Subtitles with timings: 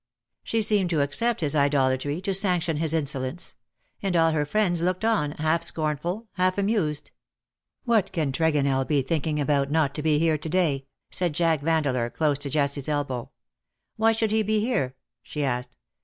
[0.43, 3.53] She seemed to accept his idolatry, to sanction his insolence;
[4.01, 7.11] and all her friends looked on, half scornful, half amused."
[7.85, 11.61] What can Tregonell be thinking about not to be here to day T' said Jack
[11.61, 13.29] Vandeleur, close to Jessie's elbow."
[13.97, 15.77] Why should he be here T' she asked.